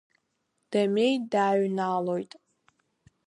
Дамеи 0.71 1.15
дааҩналоит. 1.31 2.31